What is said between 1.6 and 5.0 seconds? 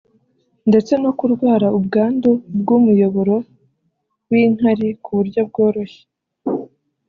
ubwandu bw’umuyoboro w’inkari